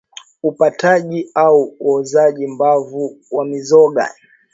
[0.43, 4.09] Utupaji au uzoaji mbovu wa mizoga